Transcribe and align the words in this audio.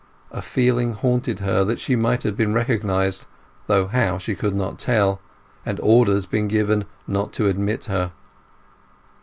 A 0.31 0.41
feeling 0.41 0.93
haunted 0.93 1.41
her 1.41 1.63
that 1.63 1.79
she 1.79 1.95
might 1.95 2.23
have 2.23 2.35
been 2.35 2.55
recognized 2.55 3.27
(though 3.67 3.85
how 3.85 4.17
she 4.17 4.33
could 4.33 4.55
not 4.55 4.79
tell), 4.79 5.21
and 5.63 5.79
orders 5.79 6.25
been 6.25 6.47
given 6.47 6.85
not 7.05 7.31
to 7.33 7.47
admit 7.47 7.85
her. 7.85 8.11